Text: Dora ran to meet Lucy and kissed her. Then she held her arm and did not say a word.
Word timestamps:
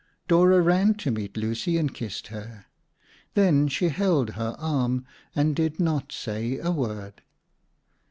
Dora 0.27 0.59
ran 0.61 0.95
to 0.95 1.11
meet 1.11 1.37
Lucy 1.37 1.77
and 1.77 1.93
kissed 1.93 2.29
her. 2.29 2.65
Then 3.35 3.67
she 3.67 3.89
held 3.89 4.31
her 4.31 4.55
arm 4.57 5.05
and 5.35 5.55
did 5.55 5.79
not 5.79 6.11
say 6.11 6.57
a 6.57 6.71
word. 6.71 7.21